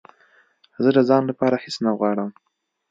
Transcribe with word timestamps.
زه 0.83 0.89
د 0.95 0.99
ځان 1.09 1.23
لپاره 1.29 1.55
هېڅ 1.63 1.75
نه 1.85 1.91
غواړم 1.97 2.29